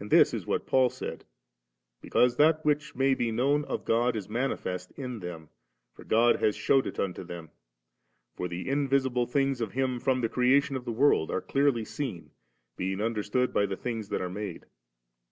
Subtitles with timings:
[0.00, 1.24] And this is what Paul said,
[1.62, 5.50] * Because that which may be known of God ii manifest in them,
[5.94, 7.50] for God has shewed it unto them:
[8.34, 12.32] for the invisible things of Him from the creation of the world are clearly seen,
[12.76, 14.64] being understood by the things that are made^.'